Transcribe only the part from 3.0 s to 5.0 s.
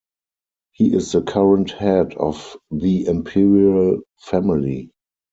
imperial family.